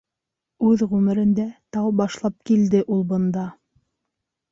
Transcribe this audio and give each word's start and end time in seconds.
Үҙ 0.69 0.83
ғүмерендә 0.93 1.45
тәү 1.77 1.91
башлап 1.99 2.37
килде 2.51 2.81
ул 2.97 3.05
бында. 3.13 3.45